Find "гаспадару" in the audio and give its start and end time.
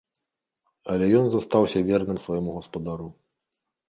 2.57-3.07